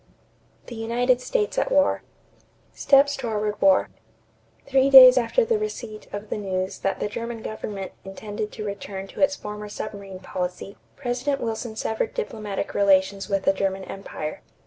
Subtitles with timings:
[0.65, 2.01] THE UNITED STATES AT WAR
[2.73, 3.89] =Steps toward War.=
[4.65, 9.05] Three days after the receipt of the news that the German government intended to return
[9.09, 14.41] to its former submarine policy, President Wilson severed diplomatic relations with the German empire.